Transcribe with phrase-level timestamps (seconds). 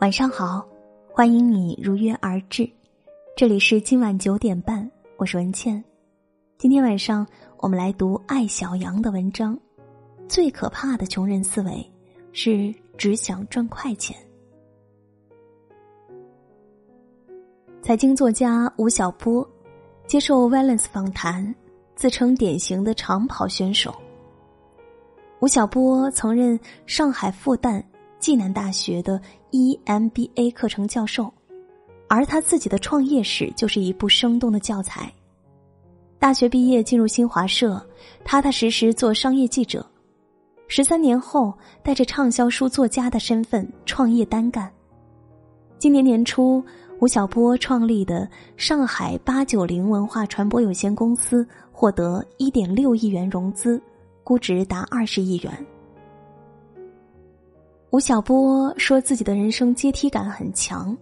[0.00, 0.66] 晚上好，
[1.12, 2.66] 欢迎你如约而至，
[3.36, 5.84] 这里是今晚九点半，我是文倩。
[6.56, 7.26] 今天晚上
[7.58, 9.58] 我们来读艾小羊的文章。
[10.26, 11.86] 最可怕的穷人思维
[12.32, 14.16] 是只想赚快钱。
[17.82, 19.46] 财经作家吴晓波
[20.06, 21.54] 接受 Valence 访谈，
[21.94, 23.94] 自称典型的长跑选手。
[25.40, 27.84] 吴晓波曾任上海复旦。
[28.20, 29.20] 暨南大学的
[29.50, 31.32] EMBA 课程教授，
[32.06, 35.12] 而他自己的创业史就是一部生动的教材。
[36.18, 37.84] 大学毕业进入新华社，
[38.22, 39.84] 踏踏实实做商业记者。
[40.68, 41.52] 十三年后，
[41.82, 44.70] 带着畅销书作家的身份创业单干。
[45.78, 46.62] 今年年初，
[47.00, 53.82] 吴晓波创立的上海八九零文化传播有限公司获得一点六亿元融资，
[54.22, 55.66] 估值达二十亿元。
[57.90, 60.96] 吴晓波说自己的人生阶梯感很强，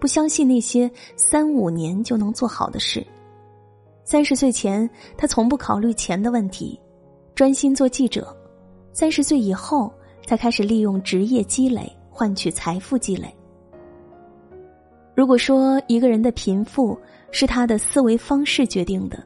[0.00, 3.06] 不相信那些三五年就能做好的事。
[4.02, 6.80] 三十岁前，他从不考虑钱的问题，
[7.34, 8.34] 专心做记者。
[8.92, 9.92] 三十岁以后，
[10.26, 13.28] 才开始利用职业积累换取财富积累。
[15.14, 16.98] 如果说一个人的贫富
[17.30, 19.22] 是他的思维方式决定的，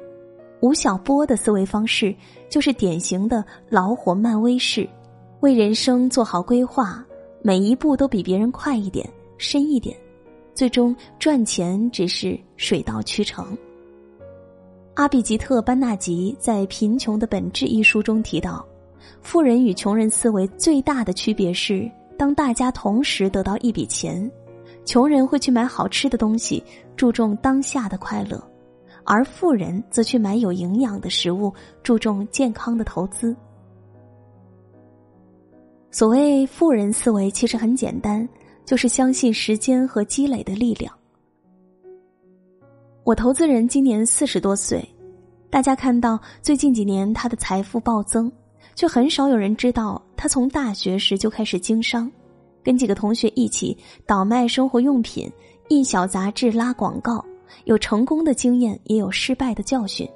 [0.60, 2.12] 吴晓波的思维方式
[2.50, 4.88] 就是典型的老火漫威式。
[5.40, 7.04] 为人生做好规划，
[7.42, 9.96] 每一步都比别人快一点、深一点，
[10.54, 13.56] 最终赚钱只是水到渠成。
[14.94, 18.66] 阿比吉特·班纳吉在《贫穷的本质》一书中提到，
[19.20, 24.28] 富人与穷人思维最大的区别是，当大家同时得到一笔钱，
[24.86, 26.64] 穷人会去买好吃的东西，
[26.96, 28.42] 注重当下的快乐，
[29.04, 33.36] 而富人则去买有营养的食物，注重健康的投资。
[35.90, 38.28] 所谓富人思维，其实很简单，
[38.64, 40.92] 就是相信时间和积累的力量。
[43.02, 44.86] 我投资人今年四十多岁，
[45.48, 48.30] 大家看到最近几年他的财富暴增，
[48.74, 52.10] 却很少有人知道他从大学时就开始经商，
[52.62, 55.30] 跟几个同学一起倒卖生活用品、
[55.68, 57.24] 印小杂志、拉广告，
[57.64, 60.06] 有成功的经验，也有失败的教训。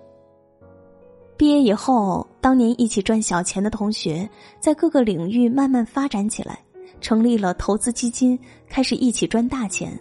[1.40, 4.28] 毕业以后，当年一起赚小钱的同学，
[4.58, 6.58] 在各个领域慢慢发展起来，
[7.00, 9.98] 成立了投资基金，开始一起赚大钱。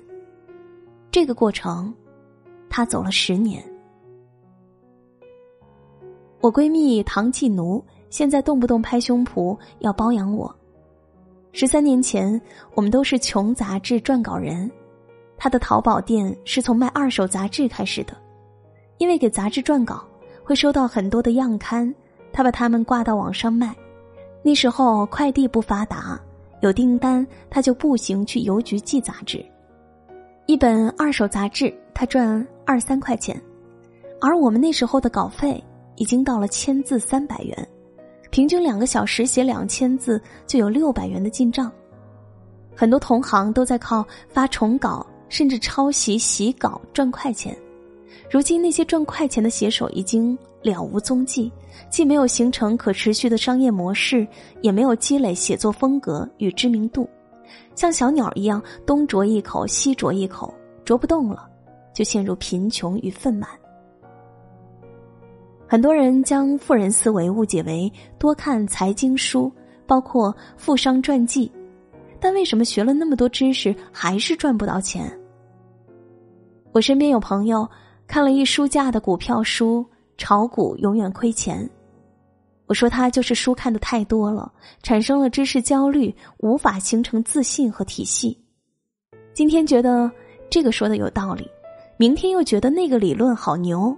[1.10, 1.94] 这个过程，
[2.70, 3.64] 他走了十年。
[6.42, 10.54] 我闺蜜唐继奴现在动不动拍胸脯要包养我。
[11.54, 12.30] 十三年前，
[12.76, 14.70] 我们都是穷杂志撰稿人，
[15.38, 18.14] 他的淘宝店是从卖二手杂志开始的，
[18.98, 20.06] 因为给杂志撰稿。
[20.50, 21.94] 会收到很多的样刊，
[22.34, 23.72] 他把它们挂到网上卖。
[24.42, 26.20] 那时候快递不发达，
[26.62, 29.46] 有订单他就步行去邮局寄杂志。
[30.48, 33.40] 一本二手杂志他赚二三块钱，
[34.20, 35.64] 而我们那时候的稿费
[35.98, 37.70] 已经到了千字三百元，
[38.32, 41.72] 平均两个小时写两千字就有六百元的进账。
[42.76, 47.56] 很多同行都在靠发重稿甚至抄袭洗稿赚快钱。
[48.32, 51.52] 如今，那些赚快钱的写手已经了无踪迹，
[51.90, 54.28] 既没有形成可持续的商业模式，
[54.62, 57.10] 也没有积累写作风格与知名度，
[57.74, 60.54] 像小鸟一样东啄一口西啄一口，
[60.86, 61.50] 啄不动了，
[61.92, 63.50] 就陷入贫穷与愤满。
[65.68, 69.52] 很多人将富人思维误解为多看财经书，
[69.88, 71.52] 包括富商传记，
[72.20, 75.12] 但为什么学了那么多知识还是赚不到钱？
[76.74, 77.68] 我身边有朋友。
[78.10, 79.86] 看了一书架的股票书，
[80.18, 81.70] 炒股永远亏钱。
[82.66, 88.36] 我说他就是书看的太多了，产生了知识焦虑，无法形成自信和体系。
[89.32, 90.10] 今天觉得
[90.50, 91.48] 这个说的有道理，
[91.98, 93.96] 明天又觉得那个理论好牛，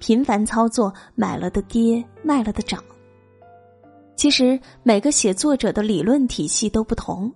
[0.00, 2.82] 频繁操作，买了的跌，卖了的涨。
[4.16, 7.32] 其实每个写作者的理论体系都不同，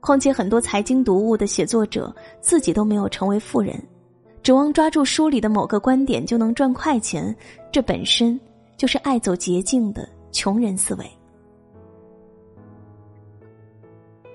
[0.00, 3.80] 况且很多财经读物的写作者自己都没有成为富人。
[4.42, 7.34] 指望抓住书里的某个观点就能赚快钱，
[7.70, 8.38] 这本身
[8.76, 11.04] 就是爱走捷径的穷人思维。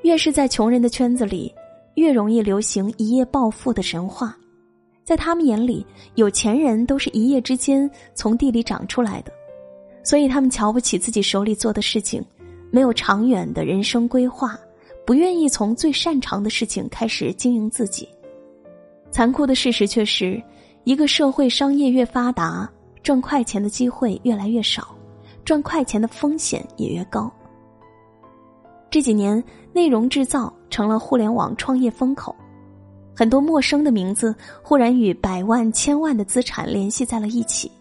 [0.04, 1.52] 越是在穷人的圈子里，
[1.96, 4.38] 越容易流行一夜暴富的神话。
[5.04, 9.32] 在他们眼里，有钱人都是一夜之间从地里长出来的，
[10.04, 12.24] 所以他们瞧不起自己手里做的事情，
[12.70, 14.56] 没有长远的人生规划，
[15.04, 18.08] 不愿意从最擅长的事情开始经营自己。
[19.16, 20.44] 残酷的事实却是，
[20.84, 22.70] 一个社会商业越发达，
[23.02, 24.94] 赚快钱的机会越来越少，
[25.46, 27.32] 赚快钱的风险也越高。
[28.90, 29.42] 这几年，
[29.72, 32.36] 内容制造成了互联网创业风口，
[33.16, 37.72] 很多陌生的名字忽然与百万、千万的资产联系在了一起。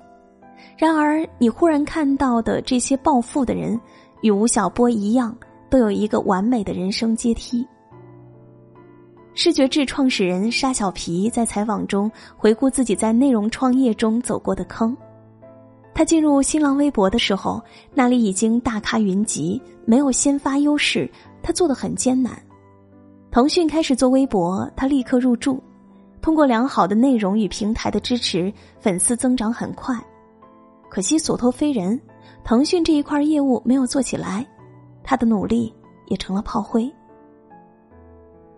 [0.78, 3.76] 然而，你忽然看到的这些暴富的人，
[4.22, 5.36] 与吴晓波一样，
[5.68, 7.66] 都有一个完美的人生阶梯。
[9.36, 14.96] 视觉志创始人沙小皮在采访中回顾自己在内容创业中走过的坑。
[15.92, 17.60] 他进入新浪微博的时候，
[17.92, 21.10] 那里已经大咖云集，没有先发优势，
[21.42, 22.40] 他做的很艰难。
[23.32, 25.60] 腾讯开始做微博，他立刻入驻，
[26.22, 29.96] 通过良好的内容与平台的支持，粉丝增长很快。
[30.88, 32.00] 可惜所托非人，
[32.44, 34.46] 腾讯这一块业务没有做起来，
[35.02, 35.74] 他的努力
[36.06, 36.88] 也成了炮灰。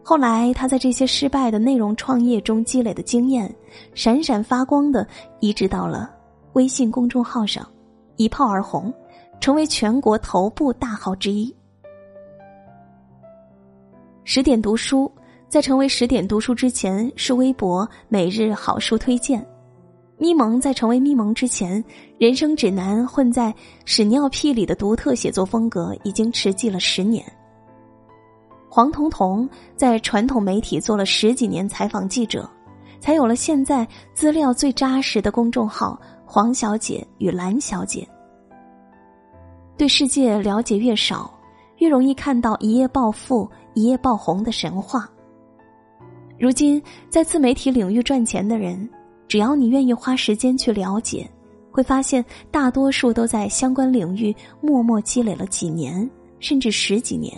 [0.09, 3.53] 后来，他在这些失败的内容创业中积累的经验，
[3.93, 5.05] 闪闪发光的
[5.41, 6.09] 移植到了
[6.53, 7.69] 微信公众号上，
[8.15, 8.95] 一炮而红，
[9.41, 11.53] 成为全国头部大号之一。
[14.23, 15.11] 十点读书
[15.49, 19.45] 在成为十点读书之前是微博每日好书推荐，
[20.19, 21.85] 咪蒙在成为咪蒙之前，
[22.17, 23.53] 人生指南混在
[23.85, 27.25] 屎尿屁里的独特写作风格已经持续了十年。
[28.77, 32.47] 黄彤彤在传统媒体做了十几年采访记者，
[33.01, 38.07] 才有了现在资料最扎实的公众号“黄小姐与蓝小姐”。
[39.79, 41.33] 对世界了解越少，
[41.79, 45.09] 越容易看到一夜暴富、一夜爆红的神话。
[46.39, 48.87] 如今，在自媒体领域赚钱的人，
[49.27, 51.27] 只要你愿意花时间去了解，
[51.71, 56.07] 会发现大多数都在相关领域默默积累了几年，
[56.41, 57.33] 甚至十几年。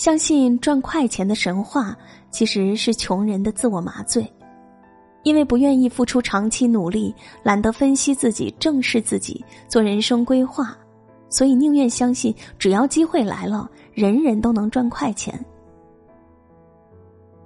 [0.00, 1.94] 相信赚快钱的神话，
[2.30, 4.26] 其实是穷人的自我麻醉，
[5.24, 10.74] 因为不愿意付出长期努力，懒得分析自己、正视自己、做人生规划，
[11.28, 15.38] 所以宁愿相信，只要机会来了，人人都能赚快钱。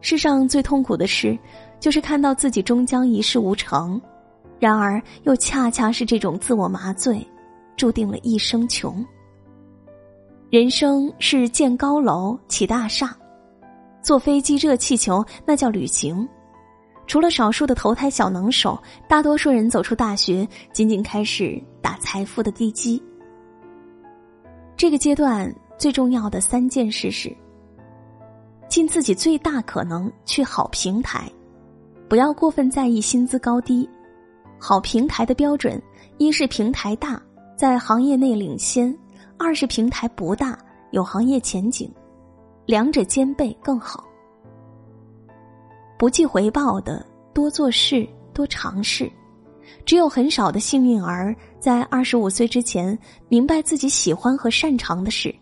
[0.00, 1.36] 世上最痛苦的事，
[1.80, 4.00] 就是看到自己终将一事无成，
[4.60, 7.26] 然而又恰恰是这种自我麻醉，
[7.76, 9.04] 注定了一生穷。
[10.54, 13.12] 人生是建高楼、起大厦，
[14.00, 16.28] 坐飞机、热气球，那叫旅行。
[17.08, 23.02] 除了少数的投胎小能手，大多数人走出大学，仅仅开始打财富的地基。
[24.76, 27.36] 这个阶段最重要的三件事是：
[28.68, 31.28] 尽自己最大可能去好平台，
[32.08, 33.90] 不要过分在意薪资高低。
[34.60, 35.82] 好平台的标准，
[36.18, 37.20] 一是平台大，
[37.56, 38.96] 在行业内领先。
[39.38, 40.58] 二是平台不大，
[40.90, 41.90] 有行业前景，
[42.66, 44.04] 两者兼备更好。
[45.98, 49.10] 不计回报的多做事，多尝试。
[49.86, 52.98] 只有很少的幸运儿在二十五岁之前
[53.28, 55.34] 明白自己喜欢和擅长的事，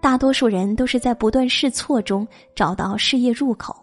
[0.00, 3.74] 大多数人都是在不断试错中找到事业入口。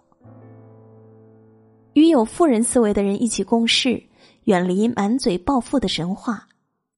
[1.93, 4.01] 与有富人思维的人一起共事，
[4.45, 6.47] 远离满嘴暴富的神话，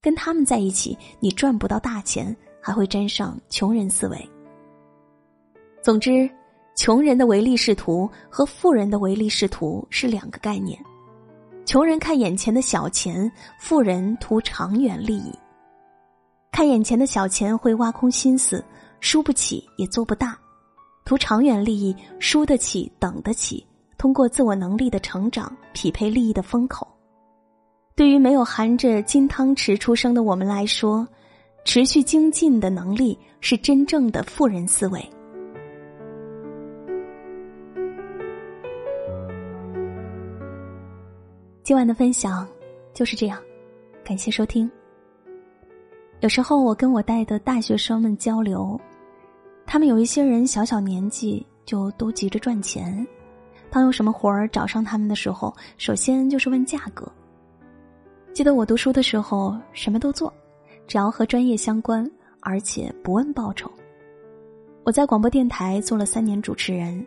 [0.00, 2.34] 跟他们在一起，你赚不到大钱。
[2.64, 4.30] 还会沾上穷人思维。
[5.82, 6.26] 总之，
[6.74, 10.82] 穷人的唯利是图和富人的唯利是图是两个概念。
[11.66, 13.30] 穷人看眼前的小钱，
[13.60, 15.30] 富人图长远利益。
[16.50, 18.64] 看眼前的小钱会挖空心思，
[18.98, 20.30] 输不起也做不大；
[21.04, 23.66] 图长远利益，输得起，等得起，
[23.98, 26.88] 通过自我能力的成长匹配利益的风口。
[27.94, 31.06] 对于没有含着金汤匙出生的我们来说。
[31.64, 35.00] 持续精进的能力是真正的富人思维。
[41.62, 42.46] 今晚的分享
[42.92, 43.40] 就是这样，
[44.04, 44.70] 感谢收听。
[46.20, 48.78] 有时候我跟我带的大学生们交流，
[49.64, 53.04] 他们有一些人小小年纪就都急着赚钱，
[53.70, 57.10] 当有什么活儿找上他们的时候，首先就是问价格。
[58.34, 60.30] 记得我读书的时候，什么都做。
[60.86, 62.08] 只要和专业相关，
[62.40, 63.70] 而且不问报酬。
[64.84, 67.04] 我在广播电台做了三年主持人，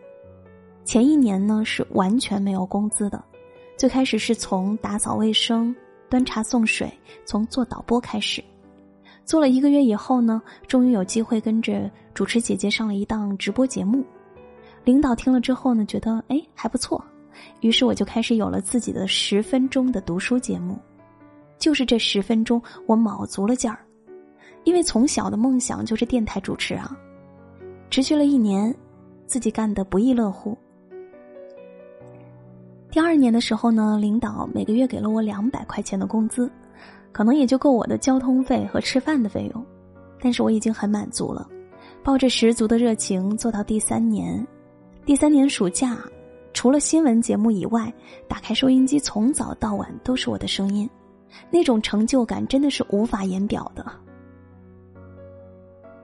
[0.83, 3.23] 前一年呢是完全没有工资的。
[3.77, 5.75] 最开始是从打扫卫生、
[6.09, 6.91] 端茶送水，
[7.25, 8.43] 从做导播开始。
[9.23, 14.03] 做了一个月以后呢，终于有机会跟着主持姐姐上了一档直播节目。
[14.83, 17.03] 领导听了之后呢，觉得哎还不错，
[17.61, 20.79] 于是我就开始有了自己的十分钟的读书节目。
[21.57, 23.79] 就是这十分钟，我卯足了劲儿，
[24.63, 26.95] 因为从小的梦想就是电台主持啊。
[27.89, 28.75] 持续了一年，
[29.25, 30.57] 自己干得不亦乐乎。
[32.89, 36.49] 第二年的时候呢，领导每个月给了我两百块钱的工资，
[37.11, 39.65] 可能也就够我的交通费和吃饭的费用。
[40.19, 41.47] 但是我已经很满足了。
[42.03, 44.45] 抱着十足的热情做到第三年，
[45.05, 45.97] 第三年暑假，
[46.53, 47.93] 除了新闻节目以外，
[48.27, 50.89] 打开收音机从早到晚都是我的声音，
[51.49, 53.85] 那种成就感真的是无法言表的。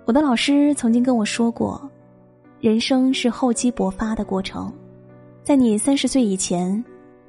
[0.05, 1.89] 我的老师曾经跟我说过，
[2.59, 4.73] 人生是厚积薄发的过程，
[5.43, 6.83] 在你三十岁以前，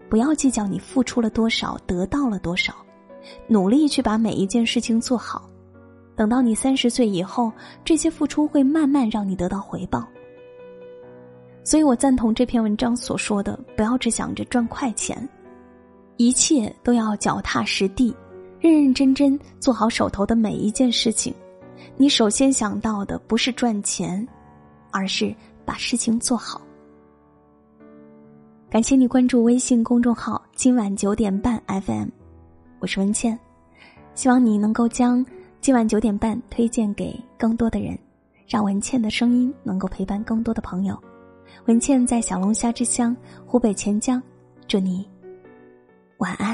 [0.08, 2.74] 不要计较你付出了多少，得到了多少，
[3.46, 5.48] 努力去把每一件事情做好。
[6.16, 7.52] 等到你三十岁以后，
[7.84, 10.06] 这些付出会慢慢让你得到回报。
[11.64, 15.28] 所以我赞同这篇文章所说的：不要只想着赚快钱，
[16.16, 18.14] 一切都要脚踏实地，
[18.60, 21.34] 认认真真做好手头的每一件事情。
[21.96, 24.26] 你首先想到的不是赚钱，
[24.90, 26.60] 而是把事情做好。
[28.70, 32.08] 感谢你关注微信公众号“今晚九点半 FM”，
[32.80, 33.38] 我是文倩，
[34.14, 35.24] 希望你能够将。
[35.60, 37.98] 今晚九点半，推荐给更多的人，
[38.46, 41.00] 让文倩的声音能够陪伴更多的朋友。
[41.66, 43.16] 文倩在小龙虾之乡
[43.46, 44.22] 湖北潜江，
[44.68, 45.08] 祝你
[46.18, 46.44] what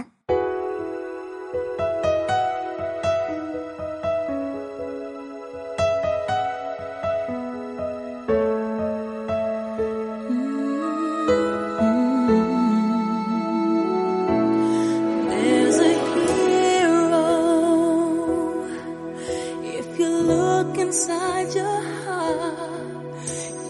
[19.62, 23.26] if you look inside your heart.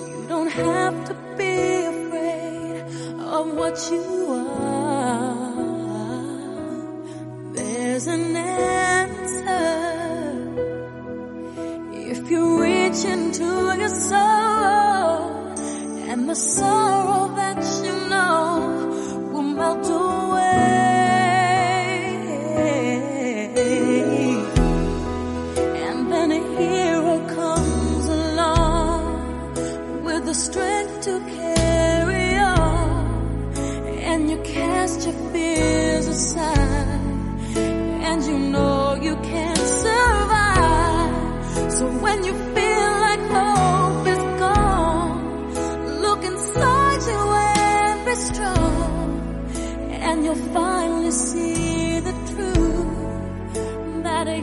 [0.08, 2.80] You don't have to be afraid
[3.20, 4.79] of what you are.
[8.10, 9.60] An answer.
[12.12, 13.50] If you reach into
[13.82, 15.20] your soul
[16.10, 20.50] and the sorrow that you know will melt away.
[25.86, 29.04] And then a hero comes along
[30.04, 33.54] with the strength to carry on.
[34.10, 36.99] And you cast your fears aside
[38.20, 41.12] and you know you can't survive.
[41.72, 45.54] So when you feel like hope is gone,
[46.02, 47.22] look inside you
[47.56, 49.08] and be strong
[49.90, 54.40] and you'll finally see the truth that a